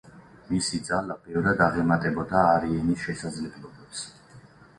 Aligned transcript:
მისი 0.51 0.77
ძალა 0.87 1.17
ბევრად 1.27 1.61
აღემატებოდა 1.65 2.41
არიენის 2.55 3.05
შესაძლებლობებს. 3.11 4.03